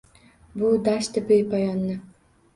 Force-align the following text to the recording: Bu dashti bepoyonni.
Bu 0.61 0.71
dashti 0.87 1.23
bepoyonni. 1.29 2.01